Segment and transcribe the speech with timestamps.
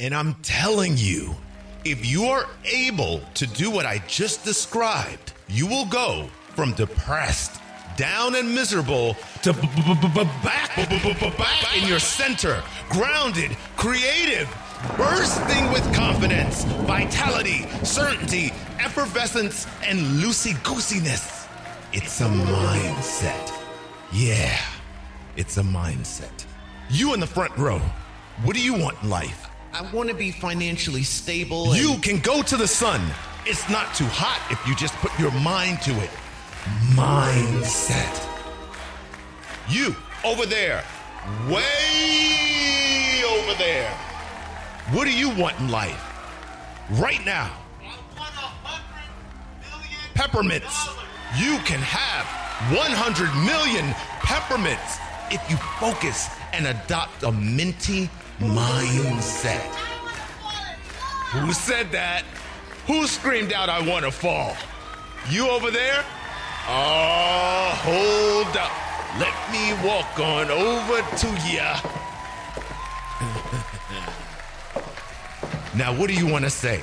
[0.00, 1.36] And I'm telling you,
[1.84, 7.60] if you are able to do what I just described, you will go from depressed,
[7.98, 9.52] down and miserable to
[10.42, 10.78] back
[11.76, 14.48] in your center, grounded, creative,
[14.96, 21.46] bursting with confidence, vitality, certainty, effervescence, and loosey goosiness.
[21.92, 23.52] It's a mindset.
[24.14, 24.58] Yeah,
[25.36, 26.46] it's a mindset.
[26.88, 27.82] You in the front row,
[28.44, 29.49] what do you want in life?
[29.72, 31.76] I want to be financially stable.
[31.76, 33.00] You can go to the sun.
[33.46, 36.10] It's not too hot if you just put your mind to it.
[36.92, 38.26] Mindset.
[39.68, 39.94] You
[40.24, 40.84] over there,
[41.48, 43.90] way over there.
[44.92, 46.02] What do you want in life?
[46.90, 47.50] Right now.
[50.14, 50.88] Peppermints.
[51.38, 52.26] You can have
[52.76, 54.98] 100 million peppermints
[55.30, 59.60] if you focus and adopt a minty mindset.
[61.32, 62.24] Who said that?
[62.86, 64.56] Who screamed out, I want to fall?
[65.28, 66.04] You over there?
[66.66, 68.72] Oh, hold up.
[69.18, 71.80] Let me walk on over to ya.
[75.74, 76.80] now, what do you want to say?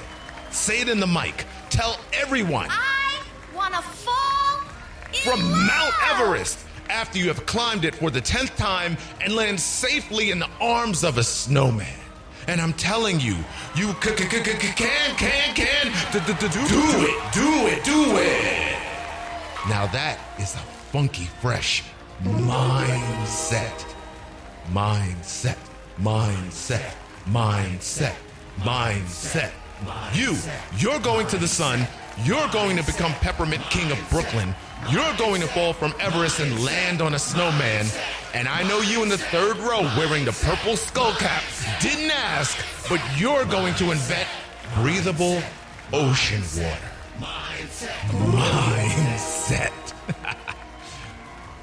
[0.52, 1.46] Say it in the mic.
[1.70, 3.20] Tell everyone I
[3.56, 4.62] want to fall
[5.14, 5.68] in from love.
[5.68, 6.67] Mount Everest
[6.98, 11.04] after you have climbed it for the 10th time and land safely in the arms
[11.04, 12.00] of a snowman.
[12.48, 13.36] And I'm telling you,
[13.76, 17.84] you c- c- c- c- can, can, can d- d- d- do it, do it,
[17.84, 18.80] do it.
[19.70, 21.84] Now that is a funky, fresh
[22.24, 23.86] mindset.
[24.74, 25.58] Mindset,
[26.02, 26.96] mindset,
[27.30, 28.16] mindset,
[28.62, 29.52] mindset.
[30.16, 30.36] You,
[30.80, 31.88] you're going to the sun.
[32.24, 34.56] You're going to become Peppermint King of Brooklyn.
[34.90, 37.88] You're going to fall from Everest and land on a snowman.
[38.34, 41.44] And I know you in the third row wearing the purple skull cap
[41.82, 44.28] didn't ask, but you're going to invent
[44.76, 45.42] breathable
[45.92, 46.90] ocean water.
[47.20, 47.90] Mindset.
[48.12, 49.74] Mindset.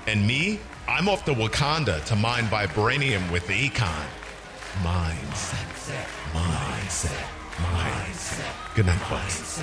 [0.06, 4.04] And me, I'm off to Wakanda to mine vibranium with the econ.
[4.82, 5.64] Mindset.
[6.32, 7.24] Mindset.
[7.56, 8.74] Mindset.
[8.74, 9.62] Good night, folks.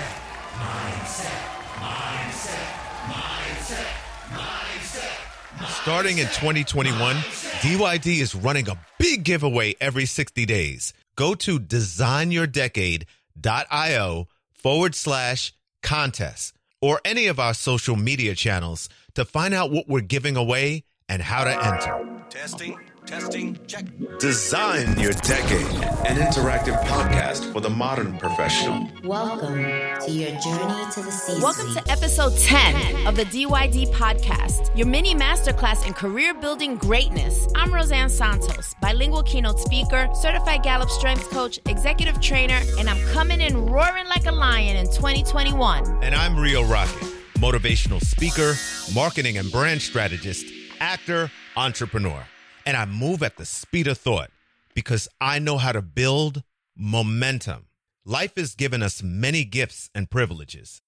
[5.82, 10.94] Starting in 2021, DYD is running a big giveaway every 60 days.
[11.16, 19.54] Go to designyourdecade.io forward slash contest or any of our social media channels to find
[19.54, 22.24] out what we're giving away and how to enter.
[22.30, 23.86] Testing, testing, check.
[24.20, 25.66] Design Your Decade,
[26.06, 28.88] an interactive podcast for the modern professional.
[29.04, 34.76] Welcome to your journey to the C Welcome to episode 10 of the DYD podcast,
[34.78, 37.48] your mini masterclass in career building greatness.
[37.56, 43.42] I'm Roseanne Santos, bilingual keynote speaker, certified Gallup strength coach, executive trainer, and I'm coming
[43.42, 46.04] in roaring like a lion in 2021.
[46.04, 48.54] And I'm Rio Rocket, motivational speaker,
[48.94, 50.46] marketing and brand strategist,
[50.80, 52.24] actor, entrepreneur.
[52.66, 54.32] And I move at the speed of thought
[54.74, 56.44] because I know how to build
[56.76, 57.68] momentum.
[58.06, 60.82] Life has given us many gifts and privileges.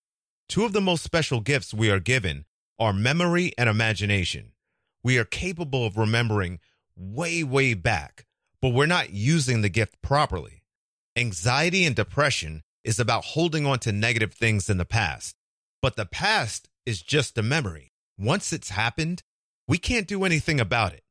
[0.50, 2.46] Two of the most special gifts we are given
[2.80, 4.52] are memory and imagination.
[5.04, 6.60] We are capable of remembering
[6.96, 8.26] way, way back,
[8.62, 10.64] but we're not using the gift properly.
[11.16, 15.36] Anxiety and depression is about holding on to negative things in the past.
[15.82, 17.92] But the past is just a memory.
[18.18, 19.24] Once it's happened,
[19.68, 21.03] we can't do anything about it.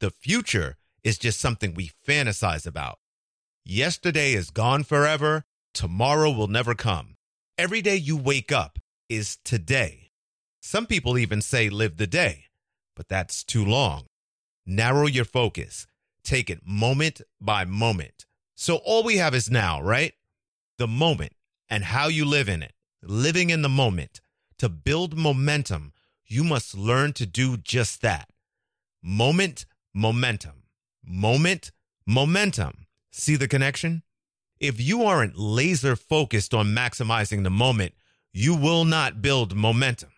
[0.00, 2.98] The future is just something we fantasize about.
[3.64, 5.44] Yesterday is gone forever.
[5.72, 7.16] Tomorrow will never come.
[7.56, 8.78] Every day you wake up
[9.08, 10.10] is today.
[10.60, 12.44] Some people even say live the day,
[12.96, 14.06] but that's too long.
[14.66, 15.86] Narrow your focus.
[16.22, 18.24] Take it moment by moment.
[18.54, 20.14] So all we have is now, right?
[20.78, 21.32] The moment
[21.68, 22.72] and how you live in it.
[23.02, 24.20] Living in the moment.
[24.58, 25.92] To build momentum,
[26.26, 28.28] you must learn to do just that.
[29.02, 30.64] Moment, momentum.
[31.04, 31.70] Moment,
[32.06, 32.86] momentum.
[33.12, 34.02] See the connection?
[34.58, 37.94] If you aren't laser focused on maximizing the moment,
[38.32, 40.10] you will not build momentum.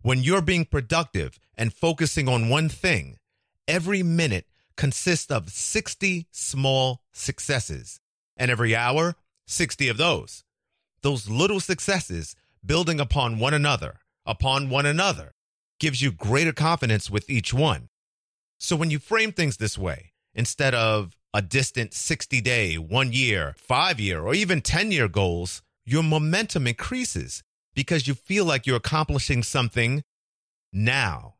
[0.00, 3.18] When you're being productive and focusing on one thing,
[3.66, 8.00] every minute consists of 60 small successes,
[8.36, 9.16] and every hour,
[9.46, 10.44] 60 of those.
[11.02, 15.34] Those little successes building upon one another, upon one another,
[15.80, 17.88] gives you greater confidence with each one.
[18.58, 23.54] So when you frame things this way, instead of a distant 60 day, one year,
[23.56, 27.42] five year, or even 10 year goals, your momentum increases
[27.74, 30.02] because you feel like you're accomplishing something
[30.72, 31.36] now,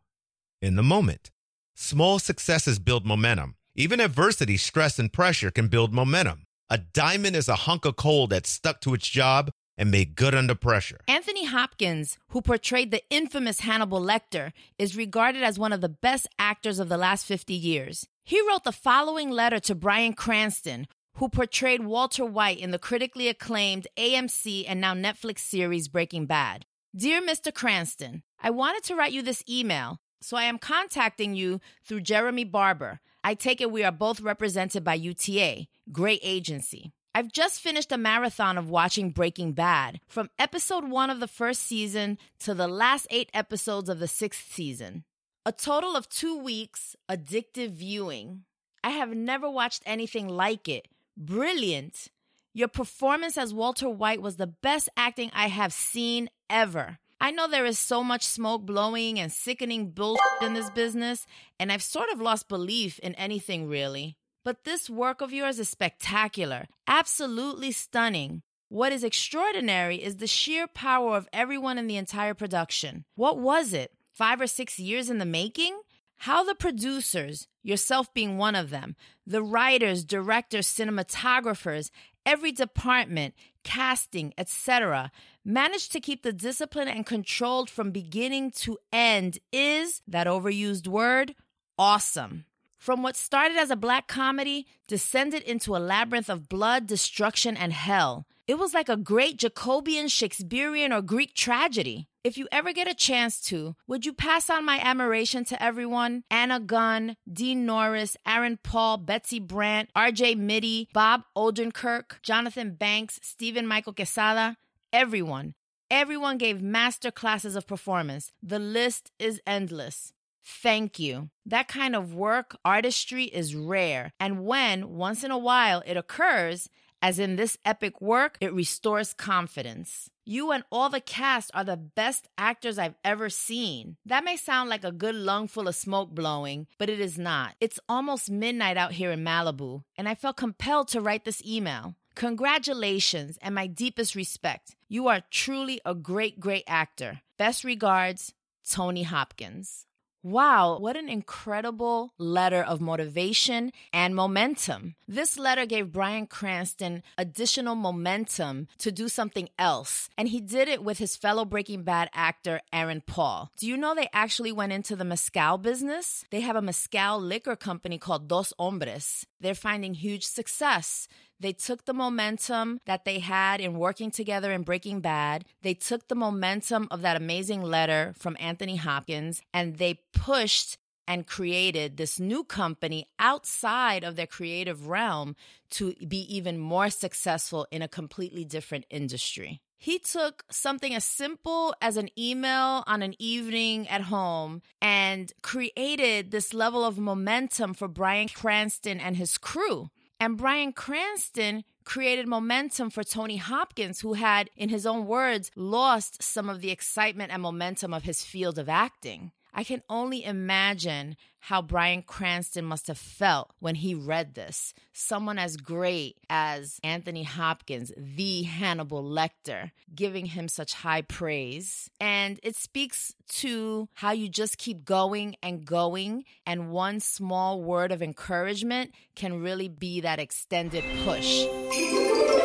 [0.62, 1.30] in the moment.
[1.74, 3.56] Small successes build momentum.
[3.74, 6.44] Even adversity, stress, and pressure can build momentum.
[6.70, 10.34] A diamond is a hunk of coal that stuck to its job and made good
[10.34, 10.98] under pressure.
[11.06, 16.26] Anthony Hopkins, who portrayed the infamous Hannibal Lecter, is regarded as one of the best
[16.38, 18.06] actors of the last 50 years.
[18.24, 23.28] He wrote the following letter to Bryan Cranston, who portrayed Walter White in the critically
[23.28, 26.66] acclaimed AMC and now Netflix series Breaking Bad.
[26.94, 27.54] Dear Mr.
[27.54, 32.44] Cranston, I wanted to write you this email, so I am contacting you through Jeremy
[32.44, 33.00] Barber.
[33.22, 36.92] I take it we are both represented by UTA, great agency.
[37.18, 41.64] I've just finished a marathon of watching Breaking Bad, from episode one of the first
[41.64, 45.02] season to the last eight episodes of the sixth season.
[45.44, 48.44] A total of two weeks, addictive viewing.
[48.84, 50.86] I have never watched anything like it.
[51.16, 52.06] Brilliant.
[52.54, 56.98] Your performance as Walter White was the best acting I have seen ever.
[57.20, 61.26] I know there is so much smoke blowing and sickening bullshit in this business,
[61.58, 64.16] and I've sort of lost belief in anything really.
[64.48, 68.40] But this work of yours is spectacular, absolutely stunning.
[68.70, 73.04] What is extraordinary is the sheer power of everyone in the entire production.
[73.14, 73.92] What was it?
[74.14, 75.78] Five or six years in the making?
[76.16, 78.96] How the producers, yourself being one of them,
[79.26, 81.90] the writers, directors, cinematographers,
[82.24, 83.34] every department,
[83.64, 85.12] casting, etc.,
[85.44, 91.34] managed to keep the discipline and controlled from beginning to end is that overused word
[91.78, 92.46] awesome.
[92.78, 97.72] From what started as a black comedy descended into a labyrinth of blood, destruction, and
[97.72, 98.24] hell.
[98.46, 102.08] It was like a great Jacobean, Shakespearean, or Greek tragedy.
[102.24, 106.22] If you ever get a chance to, would you pass on my admiration to everyone?
[106.30, 113.66] Anna Gunn, Dean Norris, Aaron Paul, Betsy Brandt, RJ Mitte, Bob Odenkirk, Jonathan Banks, Steven
[113.66, 114.56] Michael Quezada,
[114.92, 115.54] everyone.
[115.90, 118.32] Everyone gave master classes of performance.
[118.42, 120.12] The list is endless.
[120.50, 121.28] Thank you.
[121.44, 124.12] That kind of work, artistry is rare.
[124.18, 126.70] And when, once in a while, it occurs,
[127.02, 130.08] as in this epic work, it restores confidence.
[130.24, 133.98] You and all the cast are the best actors I've ever seen.
[134.06, 137.54] That may sound like a good lungful of smoke blowing, but it is not.
[137.60, 141.94] It's almost midnight out here in Malibu, and I felt compelled to write this email.
[142.14, 144.76] Congratulations and my deepest respect.
[144.88, 147.20] You are truly a great, great actor.
[147.36, 148.32] Best regards,
[148.68, 149.84] Tony Hopkins.
[150.22, 154.96] Wow, what an incredible letter of motivation and momentum.
[155.06, 160.82] This letter gave Bryan Cranston additional momentum to do something else, and he did it
[160.82, 163.52] with his fellow Breaking Bad actor Aaron Paul.
[163.58, 166.24] Do you know they actually went into the mezcal business?
[166.30, 169.24] They have a mezcal liquor company called Dos Hombres.
[169.40, 171.06] They're finding huge success.
[171.40, 175.44] They took the momentum that they had in working together in Breaking Bad.
[175.62, 181.26] They took the momentum of that amazing letter from Anthony Hopkins and they pushed and
[181.26, 185.34] created this new company outside of their creative realm
[185.70, 189.60] to be even more successful in a completely different industry.
[189.78, 196.30] He took something as simple as an email on an evening at home and created
[196.30, 199.88] this level of momentum for Bryan Cranston and his crew.
[200.20, 206.22] And Bryan Cranston created momentum for Tony Hopkins, who had, in his own words, lost
[206.22, 209.32] some of the excitement and momentum of his field of acting.
[209.52, 214.74] I can only imagine how Bryan Cranston must have felt when he read this.
[214.92, 221.90] Someone as great as Anthony Hopkins, the Hannibal Lecter, giving him such high praise.
[222.00, 227.92] And it speaks to how you just keep going and going, and one small word
[227.92, 231.46] of encouragement can really be that extended push.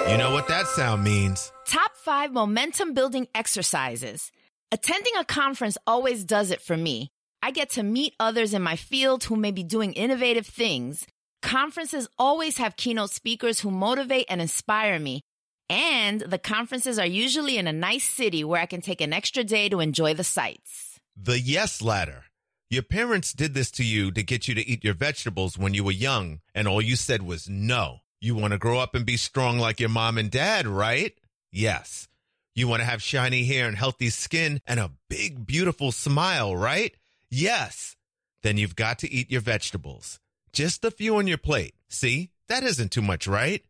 [0.09, 1.51] You know what that sound means.
[1.65, 4.31] Top five momentum building exercises.
[4.73, 7.11] Attending a conference always does it for me.
[7.43, 11.05] I get to meet others in my field who may be doing innovative things.
[11.43, 15.21] Conferences always have keynote speakers who motivate and inspire me.
[15.69, 19.43] And the conferences are usually in a nice city where I can take an extra
[19.43, 20.99] day to enjoy the sights.
[21.15, 22.23] The yes ladder.
[22.71, 25.83] Your parents did this to you to get you to eat your vegetables when you
[25.83, 27.99] were young, and all you said was no.
[28.21, 31.13] You want to grow up and be strong like your mom and dad, right?
[31.51, 32.07] Yes.
[32.55, 36.95] You want to have shiny hair and healthy skin and a big, beautiful smile, right?
[37.29, 37.95] Yes.
[38.43, 40.19] Then you've got to eat your vegetables.
[40.51, 41.73] Just a few on your plate.
[41.89, 43.63] See, that isn't too much, right?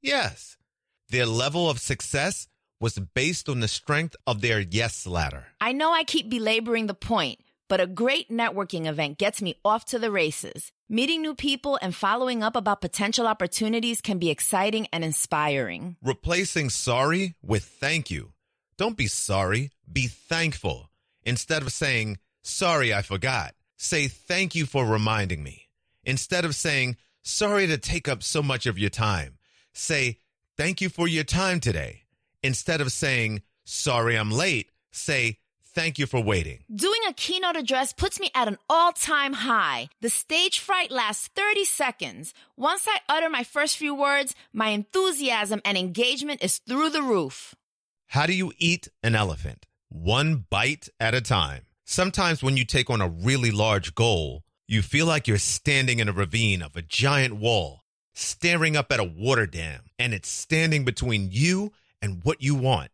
[0.00, 0.56] Yes.
[1.10, 2.48] Their level of success
[2.80, 5.46] was based on the strength of their yes ladder.
[5.60, 7.38] I know I keep belaboring the point,
[7.72, 10.70] but a great networking event gets me off to the races.
[10.90, 15.96] Meeting new people and following up about potential opportunities can be exciting and inspiring.
[16.02, 18.34] Replacing sorry with thank you.
[18.76, 20.90] Don't be sorry, be thankful.
[21.24, 25.70] Instead of saying, sorry, I forgot, say thank you for reminding me.
[26.04, 29.38] Instead of saying, sorry to take up so much of your time,
[29.72, 30.18] say,
[30.58, 32.02] Thank you for your time today.
[32.42, 35.38] Instead of saying, Sorry I'm late, say,
[35.74, 36.64] Thank you for waiting.
[36.74, 39.88] Doing a keynote address puts me at an all time high.
[40.02, 42.34] The stage fright lasts 30 seconds.
[42.58, 47.54] Once I utter my first few words, my enthusiasm and engagement is through the roof.
[48.08, 49.64] How do you eat an elephant?
[49.88, 51.62] One bite at a time.
[51.86, 56.08] Sometimes when you take on a really large goal, you feel like you're standing in
[56.08, 57.80] a ravine of a giant wall,
[58.12, 62.90] staring up at a water dam, and it's standing between you and what you want.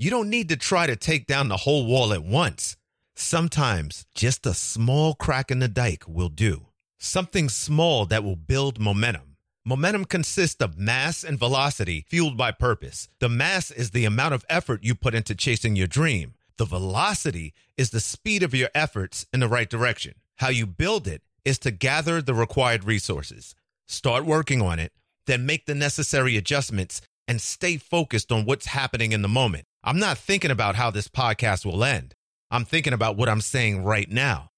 [0.00, 2.76] You don't need to try to take down the whole wall at once.
[3.16, 6.66] Sometimes just a small crack in the dike will do.
[7.00, 9.36] Something small that will build momentum.
[9.64, 13.08] Momentum consists of mass and velocity fueled by purpose.
[13.18, 16.34] The mass is the amount of effort you put into chasing your dream.
[16.58, 20.14] The velocity is the speed of your efforts in the right direction.
[20.36, 23.56] How you build it is to gather the required resources,
[23.88, 24.92] start working on it,
[25.26, 29.64] then make the necessary adjustments and stay focused on what's happening in the moment.
[29.88, 32.14] I'm not thinking about how this podcast will end.
[32.50, 34.50] I'm thinking about what I'm saying right now.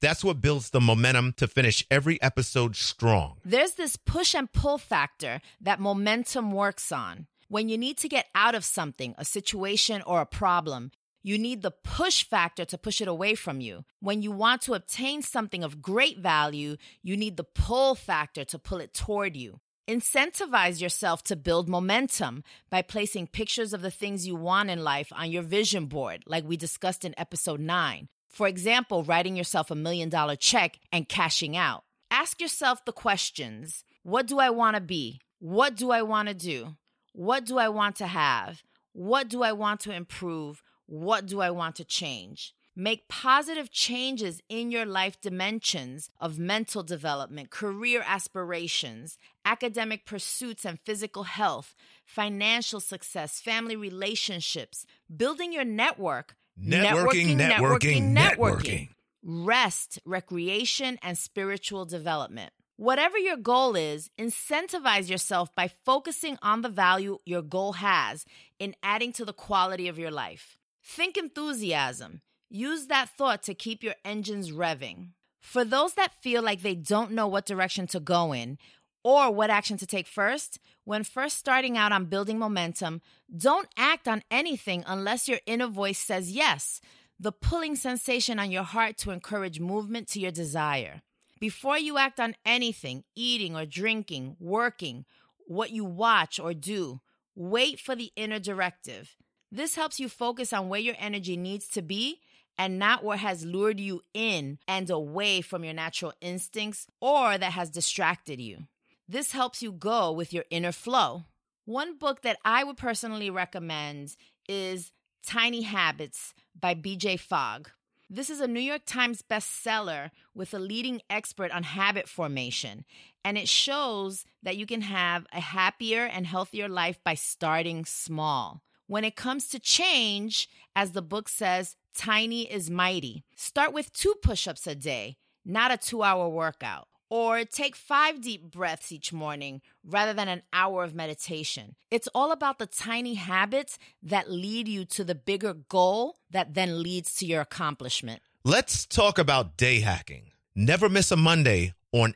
[0.00, 3.36] That's what builds the momentum to finish every episode strong.
[3.44, 7.26] There's this push and pull factor that momentum works on.
[7.48, 10.92] When you need to get out of something, a situation, or a problem,
[11.22, 13.84] you need the push factor to push it away from you.
[14.00, 18.58] When you want to obtain something of great value, you need the pull factor to
[18.58, 19.60] pull it toward you.
[19.88, 25.10] Incentivize yourself to build momentum by placing pictures of the things you want in life
[25.16, 28.10] on your vision board, like we discussed in episode 9.
[28.28, 31.84] For example, writing yourself a million dollar check and cashing out.
[32.10, 35.20] Ask yourself the questions What do I want to be?
[35.38, 36.76] What do I want to do?
[37.14, 38.62] What do I want to have?
[38.92, 40.62] What do I want to improve?
[40.84, 42.52] What do I want to change?
[42.80, 50.78] Make positive changes in your life dimensions of mental development, career aspirations, academic pursuits and
[50.86, 58.88] physical health, financial success, family relationships, building your network, Networking, networking, networking.
[59.24, 62.52] rest, recreation, and spiritual development.
[62.76, 68.24] Whatever your goal is, incentivize yourself by focusing on the value your goal has
[68.60, 70.58] in adding to the quality of your life.
[70.84, 72.22] Think enthusiasm.
[72.50, 75.08] Use that thought to keep your engines revving.
[75.40, 78.58] For those that feel like they don't know what direction to go in
[79.04, 83.02] or what action to take first, when first starting out on building momentum,
[83.36, 86.80] don't act on anything unless your inner voice says yes,
[87.20, 91.02] the pulling sensation on your heart to encourage movement to your desire.
[91.40, 95.04] Before you act on anything, eating or drinking, working,
[95.46, 97.00] what you watch or do,
[97.34, 99.16] wait for the inner directive.
[99.50, 102.20] This helps you focus on where your energy needs to be
[102.58, 107.52] and not what has lured you in and away from your natural instincts or that
[107.52, 108.64] has distracted you.
[109.08, 111.24] This helps you go with your inner flow.
[111.64, 114.16] One book that I would personally recommend
[114.48, 114.92] is
[115.24, 117.70] Tiny Habits by BJ Fogg.
[118.10, 122.86] This is a New York Times bestseller with a leading expert on habit formation,
[123.22, 128.62] and it shows that you can have a happier and healthier life by starting small.
[128.88, 133.22] When it comes to change, as the book says, tiny is mighty.
[133.36, 136.88] Start with two push ups a day, not a two hour workout.
[137.10, 141.74] Or take five deep breaths each morning rather than an hour of meditation.
[141.90, 146.82] It's all about the tiny habits that lead you to the bigger goal that then
[146.82, 148.22] leads to your accomplishment.
[148.42, 150.32] Let's talk about day hacking.
[150.54, 152.14] Never miss a Monday on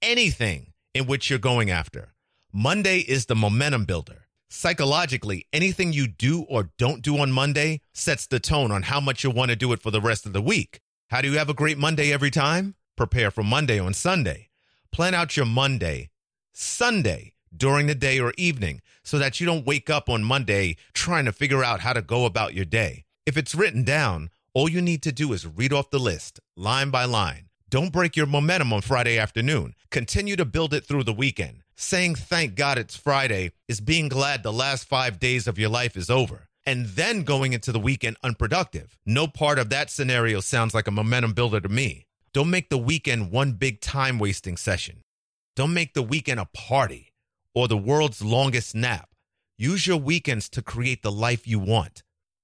[0.00, 2.12] anything in which you're going after.
[2.52, 4.23] Monday is the momentum builder.
[4.56, 9.24] Psychologically, anything you do or don't do on Monday sets the tone on how much
[9.24, 10.78] you'll want to do it for the rest of the week.
[11.10, 12.76] How do you have a great Monday every time?
[12.96, 14.50] Prepare for Monday on Sunday.
[14.92, 16.10] Plan out your Monday,
[16.52, 21.24] Sunday during the day or evening so that you don't wake up on Monday trying
[21.24, 23.06] to figure out how to go about your day.
[23.26, 26.90] If it's written down, all you need to do is read off the list line
[26.90, 27.48] by line.
[27.70, 29.74] Don't break your momentum on Friday afternoon.
[29.90, 31.63] Continue to build it through the weekend.
[31.76, 35.96] Saying thank God it's Friday is being glad the last five days of your life
[35.96, 36.48] is over.
[36.64, 38.96] And then going into the weekend unproductive.
[39.04, 42.06] No part of that scenario sounds like a momentum builder to me.
[42.32, 45.02] Don't make the weekend one big time wasting session.
[45.56, 47.12] Don't make the weekend a party
[47.54, 49.08] or the world's longest nap.
[49.58, 52.02] Use your weekends to create the life you want.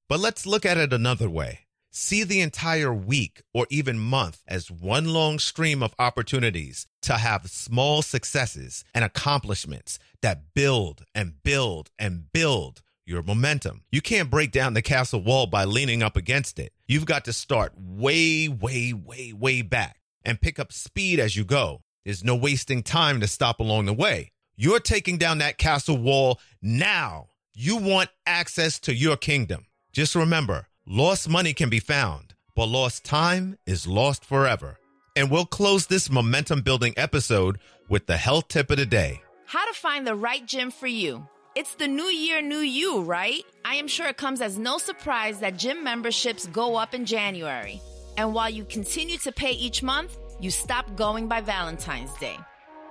[0.09, 1.61] But let's look at it another way.
[1.93, 7.51] See the entire week or even month as one long stream of opportunities to have
[7.51, 13.83] small successes and accomplishments that build and build and build your momentum.
[13.91, 16.73] You can't break down the castle wall by leaning up against it.
[16.87, 21.45] You've got to start way, way, way, way back and pick up speed as you
[21.45, 21.83] go.
[22.05, 24.31] There's no wasting time to stop along the way.
[24.57, 27.31] You're taking down that castle wall now.
[27.53, 29.67] You want access to your kingdom.
[29.93, 34.77] Just remember, lost money can be found, but lost time is lost forever.
[35.15, 39.23] And we'll close this momentum building episode with the health tip of the day.
[39.47, 41.29] How to find the right gym for you.
[41.55, 43.43] It's the new year, new you, right?
[43.65, 47.81] I am sure it comes as no surprise that gym memberships go up in January.
[48.17, 52.37] And while you continue to pay each month, you stop going by Valentine's Day.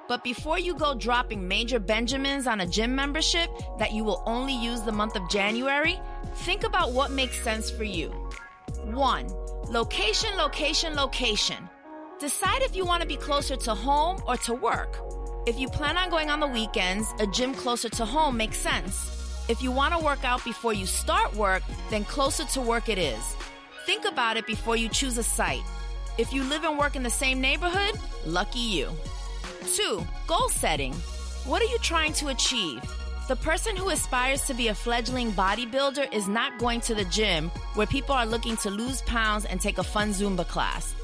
[0.09, 3.47] But before you go dropping major Benjamins on a gym membership
[3.77, 6.01] that you will only use the month of January,
[6.37, 8.09] think about what makes sense for you.
[8.85, 9.27] 1.
[9.69, 11.69] Location, location, location.
[12.19, 14.97] Decide if you want to be closer to home or to work.
[15.45, 19.45] If you plan on going on the weekends, a gym closer to home makes sense.
[19.47, 21.61] If you want to work out before you start work,
[21.91, 23.35] then closer to work it is.
[23.85, 25.61] Think about it before you choose a site.
[26.17, 28.89] If you live and work in the same neighborhood, lucky you.
[29.65, 30.05] 2.
[30.27, 30.93] Goal setting.
[31.45, 32.81] What are you trying to achieve?
[33.27, 37.49] The person who aspires to be a fledgling bodybuilder is not going to the gym
[37.75, 40.95] where people are looking to lose pounds and take a fun Zumba class.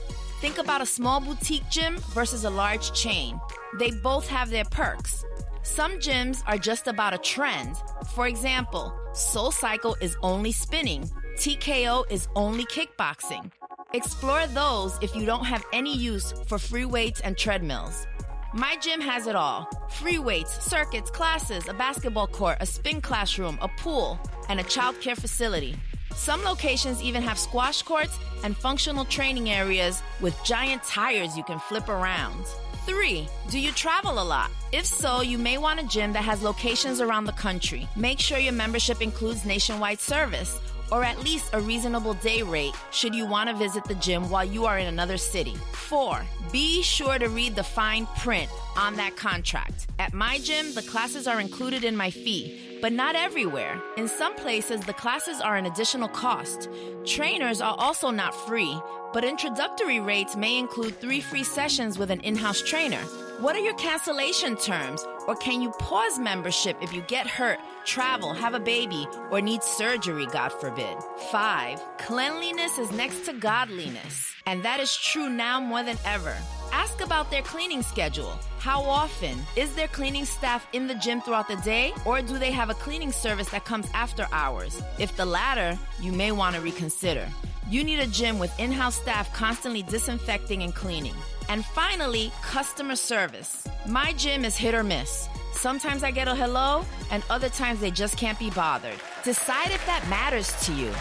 [0.42, 3.40] Think about a small boutique gym versus a large chain.
[3.80, 5.24] They both have their perks.
[5.62, 7.76] Some gyms are just about a trend.
[8.14, 13.52] For example, Soul Cycle is only spinning, TKO is only kickboxing.
[13.94, 18.08] Explore those if you don't have any use for free weights and treadmills.
[18.56, 23.58] My gym has it all free weights, circuits, classes, a basketball court, a spin classroom,
[23.62, 25.76] a pool, and a childcare facility.
[26.14, 31.60] Some locations even have squash courts and functional training areas with giant tires you can
[31.60, 32.46] flip around.
[32.86, 33.28] 3.
[33.50, 34.50] Do you travel a lot?
[34.72, 37.90] If so, you may want a gym that has locations around the country.
[37.98, 43.16] Make sure your membership includes nationwide service or at least a reasonable day rate should
[43.16, 45.56] you want to visit the gym while you are in another city.
[45.74, 46.22] 4.
[46.52, 49.88] Be sure to read the fine print on that contract.
[50.00, 53.82] At my gym, the classes are included in my fee, but not everywhere.
[53.98, 56.70] In some places, the classes are an additional cost.
[57.06, 58.80] Trainers are also not free,
[59.14, 63.02] but introductory rates may include three free sessions with an in house trainer.
[63.40, 65.06] What are your cancellation terms?
[65.28, 69.62] Or can you pause membership if you get hurt, travel, have a baby, or need
[69.62, 70.96] surgery, God forbid?
[71.32, 74.34] Five, cleanliness is next to godliness.
[74.46, 76.34] And that is true now more than ever.
[76.72, 78.40] Ask about their cleaning schedule.
[78.60, 79.38] How often?
[79.58, 82.76] Is their cleaning staff in the gym throughout the day, or do they have a
[82.76, 84.82] cleaning service that comes after hours?
[84.98, 87.28] If the latter, you may want to reconsider.
[87.70, 91.16] You need a gym with in house staff constantly disinfecting and cleaning.
[91.50, 93.68] And finally, customer service.
[93.88, 95.30] My gym is hit or miss.
[95.54, 99.00] Sometimes I get a hello, and other times they just can't be bothered.
[99.24, 100.92] Decide if that matters to you.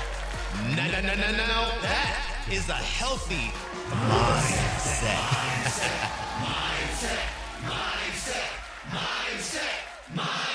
[0.77, 1.69] No, no, no, no, no.
[1.83, 3.51] That is a healthy
[3.91, 5.19] mindset.
[6.41, 7.21] mindset,
[7.65, 8.49] mindset,
[8.87, 9.71] mindset,
[10.15, 10.54] mindset.